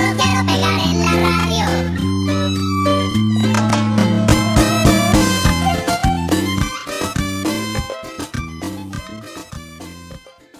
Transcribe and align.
lo 0.00 0.16
quiero 0.16 0.46
pegar 0.46 0.80
en 0.80 1.00
la 1.04 1.12
radio. 1.28 1.64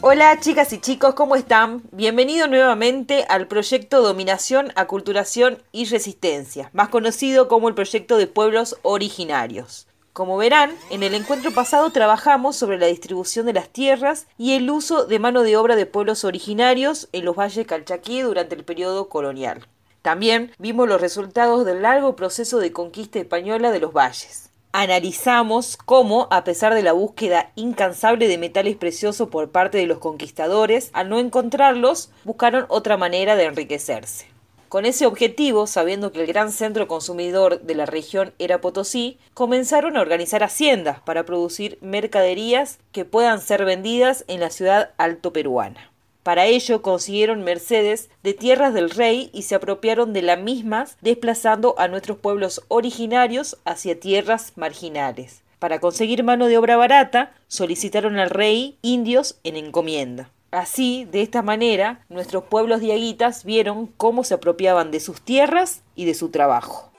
Hola 0.03 0.41
chicas 0.41 0.73
y 0.73 0.79
chicos, 0.79 1.15
¿cómo 1.15 1.37
están? 1.37 1.83
Bienvenido 1.93 2.49
nuevamente 2.49 3.25
al 3.29 3.47
proyecto 3.47 4.03
Dominación, 4.03 4.73
Aculturación 4.75 5.63
y 5.73 5.85
Resistencia, 5.85 6.71
más 6.73 6.89
conocido 6.89 7.49
como 7.49 7.69
el 7.69 7.75
proyecto 7.75 8.17
de 8.17 8.27
pueblos 8.27 8.79
originarios. 8.83 9.87
Como 10.13 10.37
verán, 10.37 10.73
en 10.91 11.05
el 11.05 11.15
encuentro 11.15 11.53
pasado 11.53 11.91
trabajamos 11.91 12.57
sobre 12.57 12.79
la 12.79 12.87
distribución 12.87 13.47
de 13.47 13.53
las 13.53 13.69
tierras 13.69 14.27
y 14.37 14.55
el 14.55 14.69
uso 14.69 15.05
de 15.05 15.21
mano 15.21 15.45
de 15.45 15.57
obra 15.57 15.77
de 15.77 15.87
pueblos 15.87 16.25
originarios 16.25 17.09
en 17.13 17.25
los 17.25 17.37
valles 17.37 17.65
calchaquí 17.65 18.21
durante 18.23 18.57
el 18.57 18.65
periodo 18.65 19.09
colonial. 19.09 19.67
También 20.03 20.51
vimos 20.59 20.89
los 20.89 21.01
resultados 21.01 21.65
del 21.65 21.83
largo 21.83 22.17
proceso 22.17 22.59
de 22.59 22.73
conquista 22.73 23.21
española 23.21 23.71
de 23.71 23.79
los 23.79 23.93
valles. 23.93 24.51
Analizamos 24.73 25.77
cómo, 25.77 26.27
a 26.31 26.43
pesar 26.43 26.75
de 26.75 26.83
la 26.83 26.93
búsqueda 26.93 27.53
incansable 27.55 28.27
de 28.27 28.39
metales 28.39 28.77
preciosos 28.77 29.29
por 29.29 29.51
parte 29.51 29.79
de 29.79 29.87
los 29.87 29.99
conquistadores, 29.99 30.91
al 30.93 31.09
no 31.09 31.19
encontrarlos, 31.21 32.11
buscaron 32.25 32.67
otra 32.69 32.97
manera 32.97 33.37
de 33.37 33.45
enriquecerse. 33.45 34.30
Con 34.71 34.87
ese 34.87 35.05
objetivo, 35.05 35.67
sabiendo 35.67 36.13
que 36.13 36.21
el 36.21 36.29
gran 36.29 36.53
centro 36.53 36.87
consumidor 36.87 37.61
de 37.63 37.75
la 37.75 37.87
región 37.87 38.33
era 38.39 38.61
Potosí, 38.61 39.19
comenzaron 39.35 39.97
a 39.97 40.01
organizar 40.01 40.45
haciendas 40.45 41.01
para 41.01 41.25
producir 41.25 41.77
mercaderías 41.81 42.79
que 42.93 43.05
puedan 43.05 43.41
ser 43.41 43.65
vendidas 43.65 44.25
en 44.29 44.39
la 44.39 44.49
ciudad 44.49 44.91
alto 44.97 45.33
peruana. 45.33 45.91
Para 46.23 46.47
ello 46.47 46.83
consiguieron 46.83 47.43
mercedes 47.43 48.11
de 48.23 48.33
tierras 48.33 48.73
del 48.73 48.91
rey 48.91 49.29
y 49.33 49.43
se 49.43 49.57
apropiaron 49.57 50.13
de 50.13 50.23
las 50.23 50.39
mismas, 50.39 50.97
desplazando 51.01 51.75
a 51.77 51.89
nuestros 51.89 52.19
pueblos 52.19 52.63
originarios 52.69 53.59
hacia 53.65 53.99
tierras 53.99 54.53
marginales. 54.55 55.43
Para 55.59 55.81
conseguir 55.81 56.23
mano 56.23 56.47
de 56.47 56.59
obra 56.59 56.77
barata, 56.77 57.33
solicitaron 57.49 58.21
al 58.21 58.31
rey 58.31 58.79
indios 58.83 59.41
en 59.43 59.57
encomienda. 59.57 60.31
Así, 60.51 61.07
de 61.11 61.23
esta 61.23 61.43
manera, 61.43 62.05
nuestros 62.09 62.45
pueblos 62.45 62.81
diaguitas 62.81 63.45
vieron 63.45 63.87
cómo 63.87 64.25
se 64.25 64.35
apropiaban 64.35 64.91
de 64.91 65.01
sus 65.01 65.21
tierras 65.21 65.83
y 65.95 66.07
de 66.07 66.15
su 66.15 66.31
trabajo. 66.31 66.90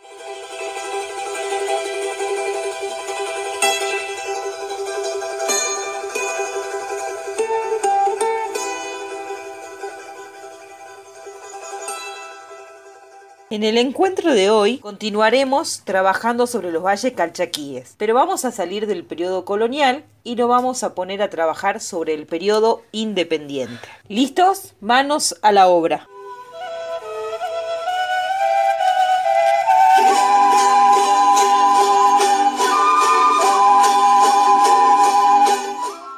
En 13.51 13.65
el 13.65 13.77
encuentro 13.77 14.33
de 14.33 14.49
hoy 14.49 14.77
continuaremos 14.77 15.81
trabajando 15.83 16.47
sobre 16.47 16.71
los 16.71 16.81
valles 16.81 17.11
calchaquíes, 17.11 17.95
pero 17.97 18.13
vamos 18.13 18.45
a 18.45 18.51
salir 18.51 18.87
del 18.87 19.03
periodo 19.03 19.43
colonial 19.43 20.05
y 20.23 20.37
nos 20.37 20.47
vamos 20.47 20.83
a 20.83 20.95
poner 20.95 21.21
a 21.21 21.29
trabajar 21.29 21.81
sobre 21.81 22.13
el 22.13 22.27
periodo 22.27 22.81
independiente. 22.93 23.89
¿Listos? 24.07 24.73
Manos 24.79 25.35
a 25.41 25.51
la 25.51 25.67
obra. 25.67 26.07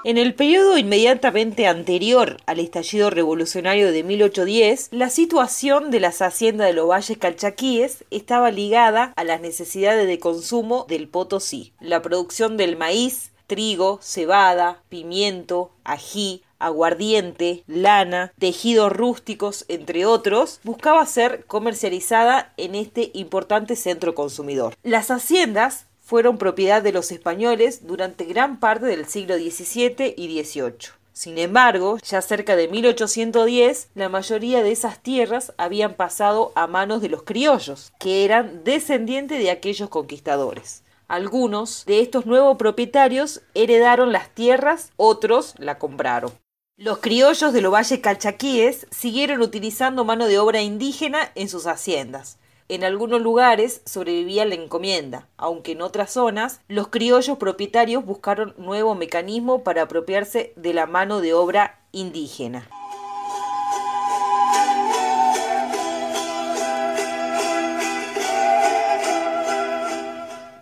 En 0.05 0.17
el 0.17 0.33
periodo 0.33 0.77
inmediatamente 0.77 1.65
anterior 1.65 2.35
al 2.45 2.59
estallido 2.59 3.09
revolucionario 3.09 3.89
de 3.93 4.03
1810, 4.03 4.89
la 4.91 5.09
situación 5.09 5.91
de 5.91 6.01
las 6.01 6.21
haciendas 6.21 6.67
de 6.67 6.73
los 6.73 6.89
valles 6.89 7.17
calchaquíes 7.17 8.03
estaba 8.11 8.51
ligada 8.51 9.13
a 9.15 9.23
las 9.23 9.39
necesidades 9.39 10.05
de 10.05 10.19
consumo 10.19 10.85
del 10.89 11.07
Potosí. 11.07 11.71
La 11.79 12.01
producción 12.01 12.57
del 12.57 12.75
maíz, 12.75 13.31
trigo, 13.47 13.99
cebada, 14.01 14.83
pimiento, 14.89 15.71
ají, 15.85 16.43
aguardiente, 16.59 17.63
lana, 17.67 18.33
tejidos 18.37 18.91
rústicos, 18.91 19.63
entre 19.69 20.05
otros, 20.05 20.59
buscaba 20.65 21.05
ser 21.05 21.45
comercializada 21.45 22.53
en 22.57 22.75
este 22.75 23.11
importante 23.13 23.77
centro 23.77 24.15
consumidor. 24.15 24.75
Las 24.83 25.11
haciendas 25.11 25.85
fueron 26.03 26.37
propiedad 26.37 26.83
de 26.83 26.91
los 26.91 27.11
españoles 27.11 27.87
durante 27.87 28.25
gran 28.25 28.59
parte 28.59 28.85
del 28.85 29.07
siglo 29.07 29.35
XVII 29.35 30.13
y 30.15 30.43
XVIII. 30.43 30.91
Sin 31.13 31.37
embargo, 31.37 31.97
ya 31.99 32.21
cerca 32.21 32.55
de 32.55 32.67
1810, 32.67 33.89
la 33.95 34.09
mayoría 34.09 34.63
de 34.63 34.71
esas 34.71 35.01
tierras 35.01 35.53
habían 35.57 35.93
pasado 35.93 36.51
a 36.55 36.67
manos 36.67 37.01
de 37.01 37.09
los 37.09 37.23
criollos, 37.23 37.93
que 37.99 38.25
eran 38.25 38.63
descendientes 38.63 39.39
de 39.39 39.51
aquellos 39.51 39.89
conquistadores. 39.89 40.83
Algunos 41.07 41.85
de 41.85 42.01
estos 42.01 42.25
nuevos 42.25 42.57
propietarios 42.57 43.41
heredaron 43.53 44.11
las 44.11 44.29
tierras, 44.29 44.91
otros 44.97 45.53
la 45.57 45.77
compraron. 45.77 46.31
Los 46.75 46.97
criollos 46.97 47.53
de 47.53 47.61
los 47.61 47.71
valles 47.71 47.99
calchaquíes 47.99 48.87
siguieron 48.89 49.41
utilizando 49.41 50.05
mano 50.05 50.25
de 50.25 50.39
obra 50.39 50.63
indígena 50.63 51.31
en 51.35 51.47
sus 51.47 51.67
haciendas, 51.67 52.39
en 52.75 52.83
algunos 52.83 53.21
lugares 53.21 53.81
sobrevivía 53.85 54.45
la 54.45 54.55
encomienda, 54.55 55.27
aunque 55.37 55.73
en 55.73 55.81
otras 55.81 56.11
zonas 56.11 56.61
los 56.67 56.87
criollos 56.87 57.37
propietarios 57.37 58.05
buscaron 58.05 58.53
nuevo 58.57 58.95
mecanismo 58.95 59.63
para 59.63 59.83
apropiarse 59.83 60.53
de 60.55 60.73
la 60.73 60.85
mano 60.85 61.21
de 61.21 61.33
obra 61.33 61.79
indígena. 61.91 62.67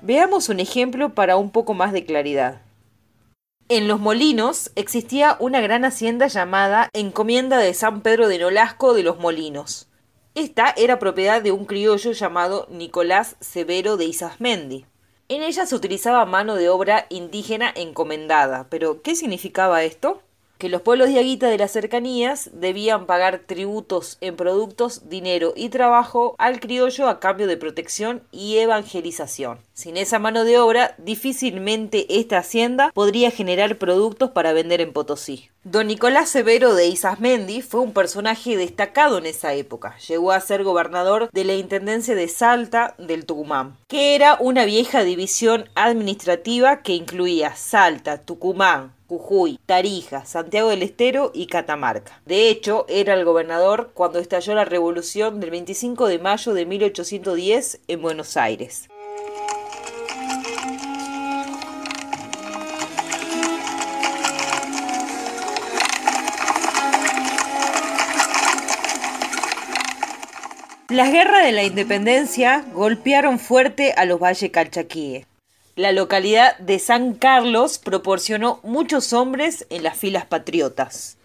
Veamos 0.01 0.49
un 0.49 0.59
ejemplo 0.59 1.13
para 1.13 1.37
un 1.37 1.51
poco 1.51 1.73
más 1.73 1.93
de 1.93 2.05
claridad. 2.05 2.61
En 3.69 3.87
los 3.87 3.99
molinos 3.99 4.71
existía 4.75 5.37
una 5.39 5.61
gran 5.61 5.85
hacienda 5.85 6.27
llamada 6.27 6.89
Encomienda 6.91 7.57
de 7.59 7.73
San 7.73 8.01
Pedro 8.01 8.27
de 8.27 8.39
Nolasco 8.39 8.93
de 8.93 9.03
los 9.03 9.19
Molinos, 9.19 9.87
esta 10.33 10.73
era 10.77 10.97
propiedad 10.97 11.41
de 11.41 11.51
un 11.51 11.65
criollo 11.65 12.13
llamado 12.13 12.65
Nicolás 12.69 13.35
Severo 13.41 13.97
de 13.97 14.05
Isasmendi. 14.05 14.85
En 15.27 15.43
ella 15.43 15.65
se 15.65 15.75
utilizaba 15.75 16.25
mano 16.25 16.55
de 16.55 16.69
obra 16.69 17.05
indígena 17.09 17.69
encomendada. 17.75 18.67
Pero, 18.69 19.01
¿qué 19.01 19.15
significaba 19.15 19.83
esto? 19.83 20.21
que 20.61 20.69
los 20.69 20.83
pueblos 20.83 21.09
de 21.09 21.17
Aguita 21.17 21.47
de 21.47 21.57
las 21.57 21.71
cercanías 21.71 22.51
debían 22.53 23.07
pagar 23.07 23.39
tributos 23.47 24.19
en 24.21 24.35
productos, 24.35 25.09
dinero 25.09 25.53
y 25.55 25.69
trabajo 25.69 26.35
al 26.37 26.59
criollo 26.59 27.09
a 27.09 27.19
cambio 27.19 27.47
de 27.47 27.57
protección 27.57 28.21
y 28.31 28.57
evangelización. 28.57 29.57
Sin 29.73 29.97
esa 29.97 30.19
mano 30.19 30.43
de 30.43 30.59
obra, 30.59 30.93
difícilmente 30.99 32.05
esta 32.19 32.37
hacienda 32.37 32.91
podría 32.93 33.31
generar 33.31 33.79
productos 33.79 34.29
para 34.29 34.53
vender 34.53 34.81
en 34.81 34.93
Potosí. 34.93 35.49
Don 35.63 35.85
Nicolás 35.85 36.29
Severo 36.29 36.73
de 36.73 36.87
Isasmendi 36.87 37.61
fue 37.61 37.81
un 37.81 37.93
personaje 37.93 38.57
destacado 38.57 39.19
en 39.19 39.27
esa 39.27 39.53
época. 39.53 39.95
Llegó 40.07 40.31
a 40.31 40.39
ser 40.39 40.63
gobernador 40.63 41.29
de 41.31 41.43
la 41.43 41.53
Intendencia 41.53 42.15
de 42.15 42.27
Salta 42.29 42.95
del 42.97 43.27
Tucumán, 43.27 43.77
que 43.87 44.15
era 44.15 44.37
una 44.39 44.65
vieja 44.65 45.03
división 45.03 45.69
administrativa 45.75 46.81
que 46.81 46.95
incluía 46.95 47.55
Salta, 47.55 48.17
Tucumán, 48.17 48.95
Jujuy, 49.07 49.59
Tarija, 49.67 50.25
Santiago 50.25 50.69
del 50.69 50.81
Estero 50.81 51.29
y 51.31 51.45
Catamarca. 51.45 52.19
De 52.25 52.49
hecho, 52.49 52.87
era 52.89 53.13
el 53.13 53.23
gobernador 53.23 53.91
cuando 53.93 54.17
estalló 54.17 54.55
la 54.55 54.65
revolución 54.65 55.39
del 55.39 55.51
25 55.51 56.07
de 56.07 56.17
mayo 56.17 56.55
de 56.55 56.65
1810 56.65 57.81
en 57.87 58.01
Buenos 58.01 58.35
Aires. 58.35 58.87
Las 70.91 71.09
guerras 71.09 71.45
de 71.45 71.53
la 71.53 71.63
independencia 71.63 72.65
golpearon 72.73 73.39
fuerte 73.39 73.93
a 73.95 74.03
los 74.03 74.19
valles 74.19 74.51
calchaquíes. 74.51 75.25
La 75.77 75.93
localidad 75.93 76.57
de 76.57 76.79
San 76.79 77.13
Carlos 77.13 77.79
proporcionó 77.79 78.59
muchos 78.63 79.13
hombres 79.13 79.65
en 79.69 79.83
las 79.83 79.97
filas 79.97 80.25
patriotas. 80.25 81.15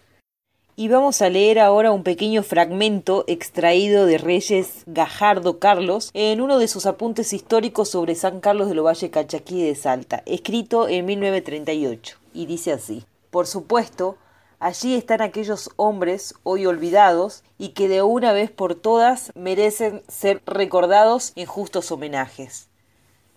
Y 0.76 0.86
vamos 0.86 1.20
a 1.20 1.30
leer 1.30 1.58
ahora 1.58 1.90
un 1.90 2.04
pequeño 2.04 2.44
fragmento 2.44 3.24
extraído 3.26 4.06
de 4.06 4.18
Reyes 4.18 4.84
Gajardo 4.86 5.58
Carlos 5.58 6.12
en 6.14 6.40
uno 6.40 6.60
de 6.60 6.68
sus 6.68 6.86
apuntes 6.86 7.32
históricos 7.32 7.90
sobre 7.90 8.14
San 8.14 8.38
Carlos 8.38 8.68
de 8.68 8.76
los 8.76 8.86
Valle 8.86 9.10
Calchaquí 9.10 9.64
de 9.64 9.74
Salta, 9.74 10.22
escrito 10.26 10.86
en 10.86 11.06
1938. 11.06 12.18
Y 12.34 12.46
dice 12.46 12.70
así: 12.70 13.04
Por 13.30 13.48
supuesto, 13.48 14.16
allí 14.58 14.94
están 14.94 15.22
aquellos 15.22 15.70
hombres 15.76 16.34
hoy 16.42 16.66
olvidados 16.66 17.44
y 17.58 17.70
que 17.70 17.88
de 17.88 18.02
una 18.02 18.32
vez 18.32 18.50
por 18.50 18.74
todas 18.74 19.32
merecen 19.34 20.02
ser 20.08 20.42
recordados 20.46 21.32
en 21.36 21.46
justos 21.46 21.90
homenajes 21.90 22.68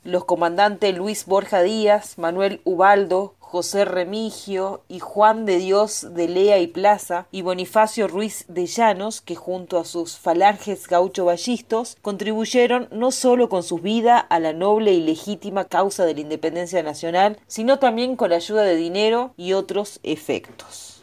los 0.03 0.25
comandantes 0.25 0.95
Luis 0.95 1.25
Borja 1.25 1.61
Díaz, 1.61 2.17
Manuel 2.17 2.61
Ubaldo, 2.63 3.35
José 3.39 3.83
Remigio 3.83 4.83
y 4.87 4.99
Juan 4.99 5.45
de 5.45 5.57
Dios 5.57 6.07
de 6.13 6.27
Lea 6.27 6.59
y 6.59 6.67
Plaza 6.67 7.27
y 7.31 7.41
Bonifacio 7.41 8.07
Ruiz 8.07 8.45
de 8.47 8.67
Llanos, 8.67 9.21
que 9.21 9.35
junto 9.35 9.79
a 9.79 9.85
sus 9.85 10.17
falanges 10.17 10.87
gaucho-ballistos 10.87 11.97
contribuyeron 12.01 12.87
no 12.91 13.11
solo 13.11 13.49
con 13.49 13.63
su 13.63 13.79
vida 13.79 14.19
a 14.19 14.39
la 14.39 14.53
noble 14.53 14.93
y 14.93 15.01
legítima 15.01 15.65
causa 15.65 16.05
de 16.05 16.13
la 16.13 16.21
independencia 16.21 16.83
nacional, 16.83 17.39
sino 17.47 17.79
también 17.79 18.15
con 18.15 18.29
la 18.29 18.37
ayuda 18.37 18.63
de 18.63 18.75
dinero 18.75 19.33
y 19.35 19.53
otros 19.53 19.99
efectos. 20.03 20.98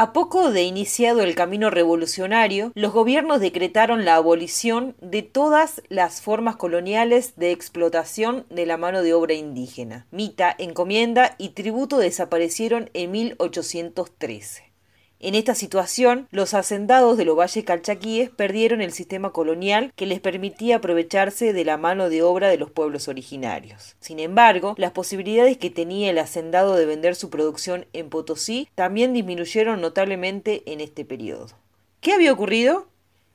A 0.00 0.12
poco 0.12 0.52
de 0.52 0.62
iniciado 0.62 1.22
el 1.22 1.34
camino 1.34 1.70
revolucionario, 1.70 2.70
los 2.76 2.92
gobiernos 2.92 3.40
decretaron 3.40 4.04
la 4.04 4.14
abolición 4.14 4.94
de 5.00 5.22
todas 5.22 5.82
las 5.88 6.20
formas 6.20 6.54
coloniales 6.54 7.34
de 7.34 7.50
explotación 7.50 8.46
de 8.48 8.64
la 8.64 8.76
mano 8.76 9.02
de 9.02 9.12
obra 9.12 9.34
indígena. 9.34 10.06
Mita, 10.12 10.54
encomienda 10.56 11.34
y 11.36 11.48
tributo 11.48 11.98
desaparecieron 11.98 12.90
en 12.94 13.10
1813. 13.10 14.67
En 15.20 15.34
esta 15.34 15.56
situación, 15.56 16.28
los 16.30 16.54
hacendados 16.54 17.16
de 17.16 17.24
los 17.24 17.36
valles 17.36 17.64
calchaquíes 17.64 18.30
perdieron 18.30 18.80
el 18.80 18.92
sistema 18.92 19.32
colonial 19.32 19.92
que 19.96 20.06
les 20.06 20.20
permitía 20.20 20.76
aprovecharse 20.76 21.52
de 21.52 21.64
la 21.64 21.76
mano 21.76 22.08
de 22.08 22.22
obra 22.22 22.48
de 22.48 22.56
los 22.56 22.70
pueblos 22.70 23.08
originarios. 23.08 23.96
Sin 23.98 24.20
embargo, 24.20 24.74
las 24.78 24.92
posibilidades 24.92 25.58
que 25.58 25.70
tenía 25.70 26.10
el 26.10 26.18
hacendado 26.18 26.76
de 26.76 26.86
vender 26.86 27.16
su 27.16 27.30
producción 27.30 27.86
en 27.92 28.10
Potosí 28.10 28.68
también 28.76 29.12
disminuyeron 29.12 29.80
notablemente 29.80 30.62
en 30.66 30.80
este 30.80 31.04
periodo. 31.04 31.48
¿Qué 32.00 32.12
había 32.12 32.32
ocurrido? 32.32 32.86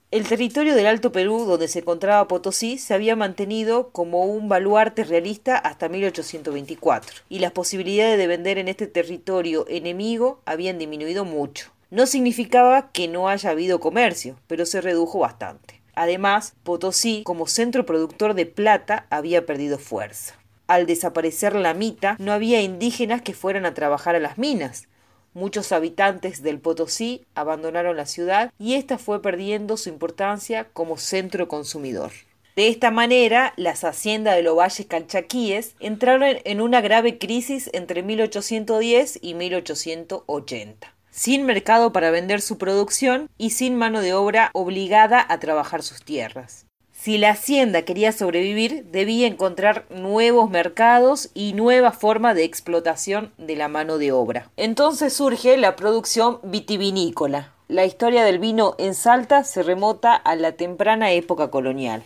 El 0.10 0.26
territorio 0.28 0.76
del 0.76 0.86
Alto 0.86 1.12
Perú, 1.12 1.44
donde 1.44 1.68
se 1.68 1.80
encontraba 1.80 2.30
Potosí, 2.30 2.78
se 2.78 2.94
había 2.94 3.18
mantenido 3.18 3.90
como 3.90 4.24
un 4.26 4.48
baluarte 4.48 5.04
realista 5.04 5.58
hasta 5.58 5.90
1824, 5.90 7.24
y 7.28 7.40
las 7.40 7.52
posibilidades 7.52 8.18
de 8.18 8.28
vender 8.28 8.58
en 8.60 8.70
este 8.70 8.88
territorio 8.88 9.66
enemigo 9.68 10.40
habían 10.46 10.78
disminuido 10.78 11.26
mucho. 11.26 11.73
No 11.94 12.08
significaba 12.08 12.92
que 12.92 13.08
no 13.08 13.30
haya 13.30 13.52
habido 13.52 13.80
comercio, 13.80 14.36
pero 14.48 14.66
se 14.66 14.82
redujo 14.82 15.20
bastante. 15.20 15.80
Además, 15.94 16.56
Potosí, 16.64 17.22
como 17.24 17.46
centro 17.46 17.86
productor 17.86 18.34
de 18.34 18.48
plata, 18.48 19.06
había 19.12 19.46
perdido 19.46 19.78
fuerza. 19.78 20.34
Al 20.66 20.88
desaparecer 20.88 21.54
la 21.54 21.76
mita, 21.76 22.16
no 22.18 22.32
había 22.32 22.64
indígenas 22.64 23.22
que 23.22 23.36
fueran 23.36 23.68
a 23.68 23.76
trabajar 23.76 24.16
a 24.16 24.20
las 24.20 24.40
minas, 24.40 24.88
Muchos 25.36 25.72
habitantes 25.72 26.44
del 26.44 26.60
Potosí 26.60 27.26
abandonaron 27.34 27.98
la 27.98 28.06
ciudad 28.06 28.52
y 28.60 28.76
ésta 28.76 29.00
fue 29.00 29.22
perdiendo 29.22 29.78
su 29.78 29.90
importancia 29.90 30.68
como 30.74 30.98
centro 30.98 31.48
consumidor. 31.48 32.12
De 32.56 32.68
esta 32.68 32.92
manera, 32.92 33.54
las 33.58 33.84
haciendas 33.84 34.36
de 34.36 34.44
los 34.44 34.56
valles 34.56 34.86
calchaquíes 34.86 35.76
entraron 35.80 36.38
en 36.44 36.62
una 36.62 36.82
grave 36.82 37.18
crisis 37.18 37.72
entre 37.74 38.04
1810 38.04 39.18
y 39.24 39.34
1880, 39.34 40.93
sin 41.14 41.46
mercado 41.46 41.94
para 41.94 42.10
vender 42.10 42.42
su 42.42 42.58
producción 42.58 43.30
y 43.38 43.52
sin 43.52 43.76
mano 43.76 44.02
de 44.02 44.16
obra 44.16 44.50
obligada 44.54 45.24
a 45.30 45.40
trabajar 45.40 45.84
sus 45.84 46.04
tierras. 46.04 46.66
Si 46.92 47.20
la 47.20 47.30
hacienda 47.32 47.84
quería 47.84 48.12
sobrevivir, 48.12 48.86
debía 48.86 49.28
encontrar 49.28 49.86
nuevos 49.90 50.50
mercados 50.50 51.30
y 51.36 51.54
nueva 51.54 51.92
forma 51.92 52.34
de 52.34 52.46
explotación 52.46 53.32
de 53.38 53.56
la 53.56 53.68
mano 53.68 54.00
de 54.00 54.12
obra. 54.12 54.50
Entonces 54.58 55.14
surge 55.14 55.58
la 55.58 55.76
producción 55.76 56.40
vitivinícola. 56.44 57.54
La 57.68 57.86
historia 57.86 58.24
del 58.24 58.40
vino 58.40 58.76
en 58.80 58.96
Salta 58.96 59.44
se 59.44 59.62
remota 59.62 60.16
a 60.16 60.36
la 60.36 60.54
temprana 60.54 61.12
época 61.12 61.52
colonial. 61.52 62.04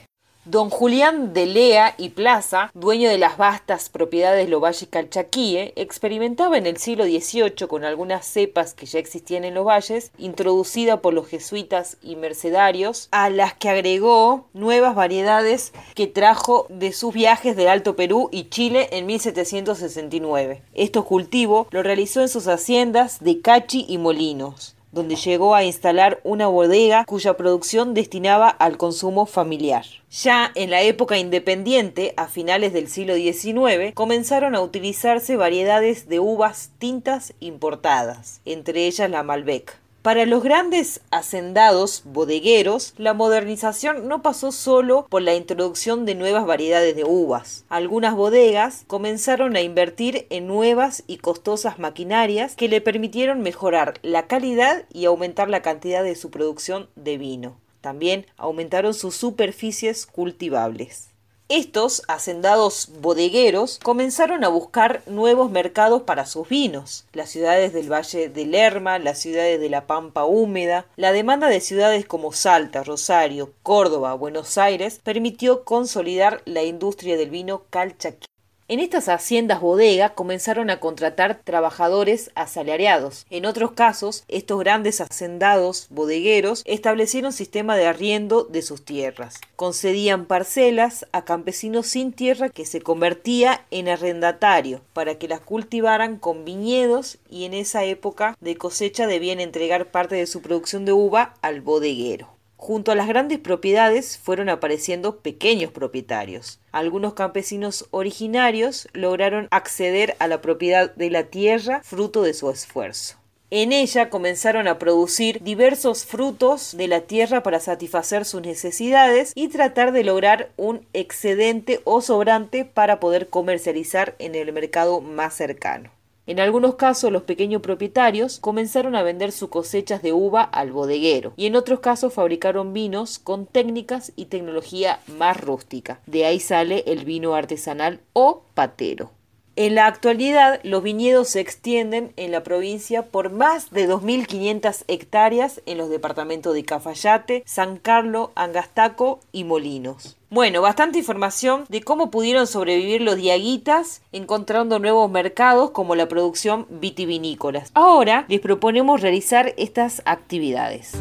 Don 0.50 0.70
Julián 0.70 1.34
de 1.34 1.46
Lea 1.46 1.94
y 1.98 2.08
Plaza, 2.08 2.72
dueño 2.74 3.10
de 3.10 3.18
las 3.18 3.36
vastas 3.36 3.90
propiedades 3.90 4.48
Lovalle 4.48 4.88
Calchaquíe, 4.88 5.74
experimentaba 5.76 6.58
en 6.58 6.66
el 6.66 6.78
siglo 6.78 7.04
XVIII 7.04 7.68
con 7.68 7.84
algunas 7.84 8.26
cepas 8.26 8.74
que 8.74 8.86
ya 8.86 8.98
existían 8.98 9.44
en 9.44 9.56
los 9.56 9.66
valles, 9.66 10.14
introducida 10.18 11.02
por 11.02 11.14
los 11.14 11.28
jesuitas 11.28 11.98
y 12.02 12.16
mercedarios, 12.16 13.10
a 13.12 13.30
las 13.30 13.56
que 13.56 13.68
agregó 13.68 14.46
nuevas 14.54 14.96
variedades 14.96 15.74
que 15.96 16.08
trajo 16.08 16.66
de 16.70 16.94
sus 16.94 17.14
viajes 17.14 17.58
del 17.58 17.68
Alto 17.68 17.98
Perú 17.98 18.30
y 18.32 18.48
Chile 18.48 18.88
en 18.94 19.06
1769. 19.06 20.62
Estos 20.74 21.04
cultivos 21.04 21.68
lo 21.72 21.84
realizó 21.84 22.22
en 22.22 22.30
sus 22.30 22.48
haciendas 22.48 23.20
de 23.20 23.42
Cachi 23.42 23.86
y 23.90 23.98
Molinos 23.98 24.77
donde 24.92 25.16
llegó 25.16 25.56
a 25.56 25.64
instalar 25.64 26.20
una 26.24 26.48
bodega 26.48 27.06
cuya 27.06 27.36
producción 27.36 27.94
destinaba 27.94 28.50
al 28.50 28.78
consumo 28.78 29.26
familiar. 29.26 29.86
Ya 30.10 30.52
en 30.56 30.70
la 30.70 30.82
época 30.82 31.18
independiente, 31.18 32.14
a 32.18 32.28
finales 32.28 32.74
del 32.74 32.88
siglo 32.88 33.16
XIX, 33.16 33.94
comenzaron 33.94 34.56
a 34.56 34.62
utilizarse 34.62 35.36
variedades 35.36 36.08
de 36.08 36.20
uvas 36.20 36.72
tintas 36.78 37.34
importadas, 37.40 38.42
entre 38.46 38.88
ellas 38.88 39.10
la 39.10 39.24
Malbec. 39.24 39.78
Para 40.08 40.26
los 40.26 40.42
grandes 40.42 41.02
hacendados 41.12 42.04
bodegueros, 42.06 42.94
la 42.96 43.14
modernización 43.14 44.08
no 44.08 44.22
pasó 44.22 44.54
solo 44.54 45.06
por 45.10 45.22
la 45.22 45.36
introducción 45.36 46.06
de 46.06 46.16
nuevas 46.16 46.46
variedades 46.46 46.96
de 46.96 47.04
uvas. 47.04 47.66
Algunas 47.68 48.16
bodegas 48.16 48.86
comenzaron 48.88 49.58
a 49.58 49.62
invertir 49.62 50.26
en 50.30 50.48
nuevas 50.48 51.04
y 51.08 51.18
costosas 51.18 51.78
maquinarias 51.78 52.56
que 52.56 52.70
le 52.70 52.80
permitieron 52.80 53.42
mejorar 53.42 53.96
la 54.02 54.28
calidad 54.28 54.86
y 54.94 55.04
aumentar 55.04 55.50
la 55.50 55.62
cantidad 55.62 56.06
de 56.06 56.16
su 56.16 56.32
producción 56.32 56.88
de 56.96 57.18
vino. 57.18 57.58
También 57.82 58.28
aumentaron 58.38 58.94
sus 58.94 59.14
superficies 59.14 60.06
cultivables. 60.06 61.10
Estos 61.50 62.04
hacendados 62.10 62.90
bodegueros 63.00 63.80
comenzaron 63.82 64.44
a 64.44 64.50
buscar 64.50 65.02
nuevos 65.06 65.50
mercados 65.50 66.02
para 66.02 66.26
sus 66.26 66.50
vinos. 66.50 67.06
Las 67.14 67.30
ciudades 67.30 67.72
del 67.72 67.90
Valle 67.90 68.28
de 68.28 68.46
Lerma, 68.46 69.00
las 69.00 69.20
ciudades 69.20 69.58
de 69.62 69.70
la 69.70 69.88
Pampa 69.88 70.26
húmeda, 70.26 70.88
la 70.98 71.14
demanda 71.14 71.48
de 71.48 71.62
ciudades 71.62 72.06
como 72.06 72.34
Salta, 72.34 72.84
Rosario, 72.84 73.54
Córdoba, 73.64 74.14
Buenos 74.16 74.58
Aires 74.58 75.00
permitió 75.02 75.64
consolidar 75.64 76.42
la 76.44 76.64
industria 76.64 77.16
del 77.16 77.30
vino 77.30 77.64
calchaquí. 77.70 78.27
En 78.70 78.82
estas 78.82 79.08
haciendas 79.08 79.62
bodega 79.62 80.10
comenzaron 80.10 80.70
a 80.70 80.82
contratar 80.82 81.40
trabajadores 81.42 82.32
asalariados. 82.36 83.26
En 83.30 83.46
otros 83.46 83.72
casos, 83.72 84.26
estos 84.28 84.60
grandes 84.60 85.00
hacendados 85.00 85.88
bodegueros 85.90 86.64
establecieron 86.66 87.32
sistema 87.32 87.78
de 87.78 87.88
arriendo 87.88 88.44
de 88.44 88.62
sus 88.62 88.84
tierras. 88.84 89.40
Concedían 89.56 90.26
parcelas 90.26 91.06
a 91.14 91.24
campesinos 91.24 91.88
sin 91.88 92.12
tierra 92.12 92.50
que 92.50 92.66
se 92.66 92.82
convertía 92.82 93.66
en 93.72 93.88
arrendatario 93.88 94.82
para 94.92 95.16
que 95.16 95.30
las 95.30 95.40
cultivaran 95.40 96.18
con 96.18 96.44
viñedos 96.44 97.20
y 97.30 97.46
en 97.46 97.54
esa 97.54 97.86
época 97.86 98.36
de 98.42 98.58
cosecha 98.58 99.08
debían 99.08 99.40
entregar 99.40 99.92
parte 99.92 100.16
de 100.16 100.28
su 100.28 100.42
producción 100.42 100.84
de 100.84 100.92
uva 100.92 101.36
al 101.42 101.62
bodeguero. 101.62 102.37
Junto 102.58 102.92
a 102.92 102.96
las 102.96 103.08
grandes 103.08 103.38
propiedades 103.38 104.18
fueron 104.18 104.50
apareciendo 104.50 105.20
pequeños 105.20 105.72
propietarios. 105.72 106.60
Algunos 106.72 107.14
campesinos 107.14 107.88
originarios 107.92 108.90
lograron 108.94 109.48
acceder 109.52 110.16
a 110.20 110.28
la 110.28 110.42
propiedad 110.42 110.94
de 110.96 111.12
la 111.12 111.26
tierra 111.26 111.82
fruto 111.84 112.24
de 112.24 112.34
su 112.34 112.50
esfuerzo. 112.50 113.18
En 113.50 113.72
ella 113.72 114.10
comenzaron 114.10 114.68
a 114.68 114.78
producir 114.78 115.42
diversos 115.42 116.06
frutos 116.06 116.76
de 116.76 116.90
la 116.90 117.02
tierra 117.02 117.44
para 117.44 117.62
satisfacer 117.62 118.26
sus 118.26 118.42
necesidades 118.42 119.32
y 119.36 119.48
tratar 119.48 119.94
de 119.94 120.04
lograr 120.04 120.50
un 120.58 120.86
excedente 120.92 121.80
o 121.86 122.02
sobrante 122.02 122.66
para 122.66 123.00
poder 123.00 123.30
comercializar 123.30 124.16
en 124.20 124.36
el 124.36 124.52
mercado 124.52 125.00
más 125.00 125.34
cercano. 125.36 125.97
En 126.28 126.42
algunos 126.42 126.76
casos 126.76 127.12
los 127.12 127.24
pequeños 127.24 127.62
propietarios 127.62 128.40
comenzaron 128.40 128.96
a 128.96 129.02
vender 129.02 129.32
sus 129.32 129.48
cosechas 129.48 130.02
de 130.02 130.12
uva 130.12 130.44
al 130.44 130.74
bodeguero 130.74 131.32
y 131.38 131.46
en 131.46 131.56
otros 131.56 131.80
casos 131.80 132.14
fabricaron 132.14 132.74
vinos 132.74 133.18
con 133.18 133.46
técnicas 133.46 134.12
y 134.18 134.26
tecnología 134.26 135.00
más 135.08 135.40
rústica. 135.40 136.02
De 136.06 136.26
ahí 136.26 136.42
sale 136.42 136.84
el 136.86 137.06
vino 137.06 137.34
artesanal 137.34 138.02
o 138.12 138.44
patero. 138.54 139.17
En 139.60 139.74
la 139.74 139.88
actualidad, 139.88 140.60
los 140.62 140.84
viñedos 140.84 141.30
se 141.30 141.40
extienden 141.40 142.14
en 142.16 142.32
la 142.32 142.44
provincia 142.44 143.08
por 143.08 143.32
más 143.32 143.72
de 143.72 143.90
2.500 143.90 144.84
hectáreas 144.88 145.64
en 145.66 145.80
los 145.80 145.90
departamentos 145.90 146.54
de 146.54 146.64
Cafayate, 146.64 147.42
San 147.48 147.78
Carlos, 147.78 148.30
Angastaco 148.36 149.20
y 149.32 149.46
Molinos. 149.46 150.16
Bueno, 150.30 150.62
bastante 150.62 151.00
información 151.00 151.66
de 151.70 151.82
cómo 151.82 152.12
pudieron 152.12 152.46
sobrevivir 152.46 153.02
los 153.02 153.16
diaguitas 153.16 154.04
encontrando 154.12 154.78
nuevos 154.78 155.10
mercados 155.10 155.72
como 155.72 155.96
la 155.96 156.08
producción 156.08 156.68
vitivinícola. 156.70 157.64
Ahora 157.74 158.26
les 158.28 158.42
proponemos 158.42 159.02
realizar 159.02 159.56
estas 159.58 160.04
actividades. 160.06 160.92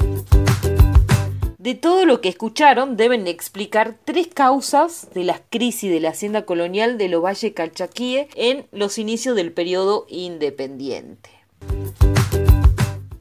De 1.67 1.75
todo 1.75 2.05
lo 2.05 2.21
que 2.21 2.29
escucharon, 2.29 2.97
deben 2.97 3.27
explicar 3.27 3.97
tres 4.05 4.29
causas 4.29 5.09
de 5.13 5.25
la 5.25 5.41
crisis 5.51 5.91
de 5.91 5.99
la 5.99 6.11
hacienda 6.11 6.45
colonial 6.45 6.97
de 6.97 7.09
los 7.09 7.25
Valle 7.25 7.55
Calchaquíe 7.55 8.29
en 8.37 8.69
los 8.71 8.99
inicios 8.99 9.35
del 9.35 9.53
periodo 9.53 10.07
independiente. 10.09 11.29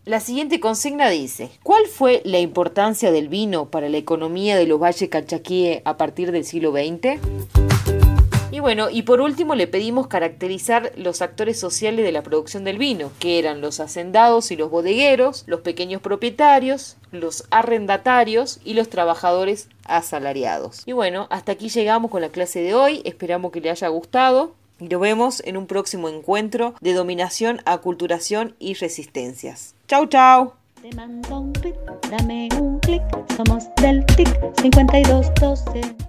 La 0.04 0.20
siguiente 0.20 0.60
consigna 0.60 1.10
dice, 1.10 1.50
¿cuál 1.64 1.88
fue 1.88 2.22
la 2.24 2.38
importancia 2.38 3.12
del 3.12 3.30
vino 3.30 3.72
para 3.72 3.90
la 3.90 3.98
economía 3.98 4.58
de 4.58 4.68
los 4.68 4.80
Valle 4.80 5.10
Calchaquíe 5.10 5.82
a 5.84 5.98
partir 5.98 6.32
del 6.32 6.46
siglo 6.46 6.72
XX? 6.72 7.20
Bueno, 8.66 8.90
y 8.90 9.04
por 9.04 9.22
último 9.22 9.54
le 9.54 9.68
pedimos 9.68 10.08
caracterizar 10.08 10.92
los 10.98 11.22
actores 11.22 11.60
sociales 11.60 12.04
de 12.04 12.12
la 12.12 12.24
producción 12.24 12.64
del 12.64 12.80
vino, 12.80 13.12
que 13.20 13.38
eran 13.38 13.62
los 13.62 13.80
hacendados 13.80 14.50
y 14.50 14.56
los 14.56 14.72
bodegueros, 14.72 15.44
los 15.46 15.60
pequeños 15.60 16.02
propietarios, 16.02 16.98
los 17.12 17.44
arrendatarios 17.52 18.60
y 18.66 18.74
los 18.74 18.90
trabajadores 18.90 19.70
asalariados. 19.84 20.82
Y 20.88 20.94
bueno, 20.94 21.28
hasta 21.30 21.52
aquí 21.52 21.70
llegamos 21.70 22.10
con 22.10 22.22
la 22.22 22.30
clase 22.30 22.62
de 22.62 22.74
hoy, 22.74 23.04
esperamos 23.06 23.52
que 23.52 23.62
le 23.62 23.70
haya 23.70 23.88
gustado. 23.90 24.56
Y 24.80 24.88
nos 24.88 25.00
vemos 25.00 25.44
en 25.46 25.58
un 25.58 25.68
próximo 25.68 26.10
encuentro 26.10 26.74
de 26.82 26.94
dominación, 26.94 27.62
aculturación 27.66 28.56
y 28.58 28.74
resistencias. 28.74 29.76
Chau, 29.88 30.08
chau. 30.08 30.54
Te 30.82 30.90
mando 30.96 31.40
un 31.40 31.54
tweet, 31.54 31.76
dame 32.10 32.50
un 32.60 32.80
clic, 32.80 33.04
somos 33.38 33.66
del 33.76 34.04
TIC 34.08 34.28
5212. 34.60 36.06